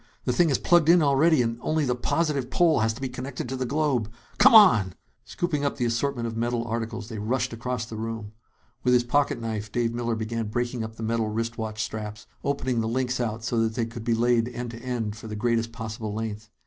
The 0.25 0.33
thing 0.33 0.49
is 0.49 0.57
plugged 0.57 0.89
in 0.89 1.03
already 1.03 1.43
and 1.43 1.59
only 1.61 1.85
the 1.85 1.93
positive 1.93 2.49
pole 2.49 2.79
has 2.79 2.91
to 2.93 3.01
be 3.01 3.07
connected 3.07 3.47
to 3.49 3.55
the 3.55 3.67
globe. 3.67 4.11
Come 4.39 4.55
on!" 4.55 4.93
Scooping 5.25 5.63
up 5.63 5.77
the 5.77 5.85
assortment 5.85 6.25
of 6.25 6.35
metal 6.35 6.65
articles, 6.65 7.07
they 7.07 7.19
rushed 7.19 7.53
across 7.53 7.85
the 7.85 7.97
room. 7.97 8.31
With 8.83 8.95
his 8.95 9.03
pocket 9.03 9.39
knife, 9.39 9.71
Dave 9.71 9.93
Miller 9.93 10.15
began 10.15 10.47
breaking 10.47 10.83
up 10.83 10.95
the 10.95 11.03
metal 11.03 11.29
wrist 11.29 11.59
watch 11.59 11.83
straps, 11.83 12.25
opening 12.43 12.81
the 12.81 12.87
links 12.87 13.19
out 13.19 13.43
so 13.43 13.59
that 13.61 13.75
they 13.75 13.85
could 13.85 14.03
be 14.03 14.15
laid 14.15 14.47
end 14.49 14.71
to 14.71 14.79
end 14.79 15.17
for 15.17 15.27
the 15.27 15.35
greatest 15.35 15.71
possible 15.71 16.11
length. 16.15 16.49